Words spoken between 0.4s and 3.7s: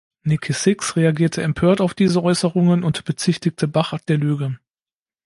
Sixx reagierte empört auf diese Äußerungen und bezichtigte